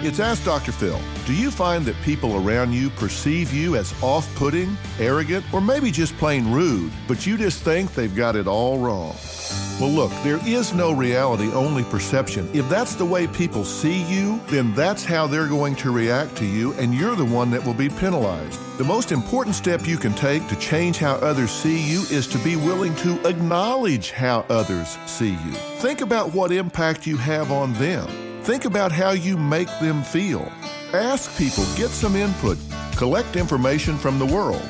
[0.00, 0.70] It's Ask Dr.
[0.70, 1.00] Phil.
[1.26, 5.90] Do you find that people around you perceive you as off putting, arrogant, or maybe
[5.90, 9.16] just plain rude, but you just think they've got it all wrong?
[9.80, 12.48] Well, look, there is no reality, only perception.
[12.54, 16.46] If that's the way people see you, then that's how they're going to react to
[16.46, 18.60] you, and you're the one that will be penalized.
[18.78, 22.38] The most important step you can take to change how others see you is to
[22.38, 25.52] be willing to acknowledge how others see you.
[25.80, 28.27] Think about what impact you have on them.
[28.48, 30.50] Think about how you make them feel.
[30.94, 32.56] Ask people, get some input,
[32.96, 34.66] collect information from the world.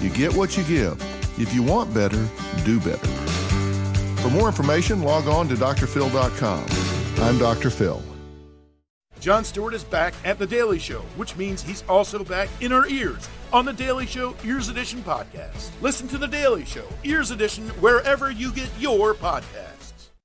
[0.00, 1.00] You get what you give.
[1.38, 2.28] If you want better,
[2.64, 3.06] do better.
[4.20, 7.24] For more information, log on to drphil.com.
[7.24, 7.70] I'm Dr.
[7.70, 8.02] Phil.
[9.20, 12.88] Jon Stewart is back at The Daily Show, which means he's also back in our
[12.88, 15.70] ears on The Daily Show Ears Edition podcast.
[15.80, 19.83] Listen to The Daily Show Ears Edition wherever you get your podcasts.